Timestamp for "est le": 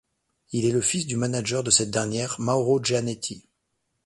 0.65-0.81